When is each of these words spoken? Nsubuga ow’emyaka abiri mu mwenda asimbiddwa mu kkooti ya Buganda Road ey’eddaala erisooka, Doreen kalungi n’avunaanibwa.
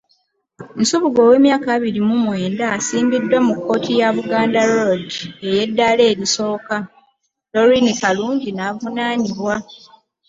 Nsubuga 0.79 1.19
ow’emyaka 1.25 1.67
abiri 1.77 1.99
mu 2.07 2.15
mwenda 2.25 2.63
asimbiddwa 2.77 3.37
mu 3.47 3.53
kkooti 3.57 3.91
ya 3.99 4.09
Buganda 4.17 4.59
Road 4.71 5.07
ey’eddaala 5.47 6.03
erisooka, 6.11 6.75
Doreen 7.53 7.87
kalungi 8.01 8.49
n’avunaanibwa. 8.53 9.55